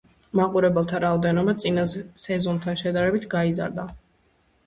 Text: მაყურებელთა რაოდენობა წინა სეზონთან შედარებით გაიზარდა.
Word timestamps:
მაყურებელთა 0.37 1.01
რაოდენობა 1.03 1.53
წინა 1.65 1.83
სეზონთან 2.21 2.81
შედარებით 2.83 3.27
გაიზარდა. 3.37 3.87